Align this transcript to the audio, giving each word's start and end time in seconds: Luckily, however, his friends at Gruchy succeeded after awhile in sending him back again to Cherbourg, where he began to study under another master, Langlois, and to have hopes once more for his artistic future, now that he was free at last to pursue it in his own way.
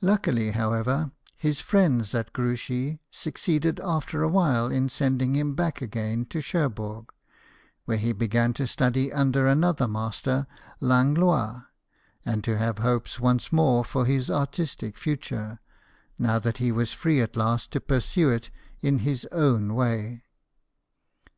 Luckily, 0.00 0.52
however, 0.52 1.10
his 1.36 1.60
friends 1.60 2.14
at 2.14 2.32
Gruchy 2.32 2.98
succeeded 3.10 3.78
after 3.80 4.22
awhile 4.22 4.68
in 4.68 4.88
sending 4.88 5.36
him 5.36 5.54
back 5.54 5.82
again 5.82 6.24
to 6.30 6.40
Cherbourg, 6.40 7.12
where 7.84 7.98
he 7.98 8.12
began 8.12 8.54
to 8.54 8.66
study 8.66 9.12
under 9.12 9.46
another 9.46 9.86
master, 9.86 10.46
Langlois, 10.80 11.64
and 12.24 12.42
to 12.42 12.56
have 12.56 12.78
hopes 12.78 13.20
once 13.20 13.52
more 13.52 13.84
for 13.84 14.06
his 14.06 14.30
artistic 14.30 14.96
future, 14.96 15.58
now 16.18 16.38
that 16.38 16.56
he 16.56 16.72
was 16.72 16.94
free 16.94 17.20
at 17.20 17.36
last 17.36 17.70
to 17.72 17.82
pursue 17.82 18.30
it 18.30 18.48
in 18.80 19.00
his 19.00 19.26
own 19.30 19.74
way. 19.74 20.24